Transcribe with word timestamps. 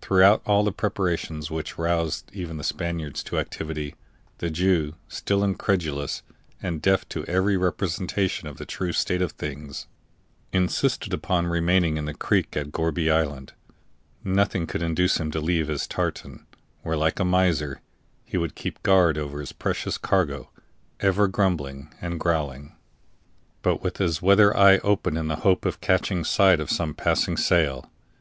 Throughout 0.00 0.40
all 0.46 0.62
the 0.62 0.70
preparations 0.70 1.50
which 1.50 1.78
roused 1.78 2.30
even 2.32 2.58
the 2.58 2.62
Spaniards 2.62 3.24
to 3.24 3.40
activity, 3.40 3.96
the 4.38 4.50
Jew, 4.50 4.94
still 5.08 5.42
incredulous 5.42 6.22
and 6.62 6.80
deaf 6.80 7.08
to 7.08 7.24
every 7.24 7.56
representation 7.56 8.46
of 8.46 8.58
the 8.58 8.64
true 8.64 8.92
state 8.92 9.20
of 9.20 9.32
things, 9.32 9.88
insisted 10.52 11.12
upon 11.12 11.48
remaining 11.48 11.96
in 11.96 12.04
the 12.04 12.14
creek 12.14 12.56
at 12.56 12.70
Gourbi 12.70 13.10
Island; 13.10 13.52
nothing 14.22 14.64
could 14.68 14.80
induce 14.80 15.18
him 15.18 15.32
to 15.32 15.40
leave 15.40 15.66
his 15.66 15.88
tartan, 15.88 16.46
where, 16.82 16.96
like 16.96 17.18
a 17.18 17.24
miser, 17.24 17.80
he 18.24 18.36
would 18.36 18.54
keep 18.54 18.80
guard 18.84 19.18
over 19.18 19.40
his 19.40 19.50
precious 19.50 19.98
cargo, 19.98 20.52
ever 21.00 21.26
grumbling 21.26 21.92
and 22.00 22.20
growling, 22.20 22.76
but 23.62 23.82
with 23.82 23.96
his 23.96 24.22
weather 24.22 24.56
eye 24.56 24.78
open 24.84 25.16
in 25.16 25.26
the 25.26 25.34
hope 25.42 25.64
of 25.64 25.80
catching 25.80 26.22
sight 26.22 26.60
of 26.60 26.70
some 26.70 26.94
passing 26.94 27.36
sail. 27.36 27.90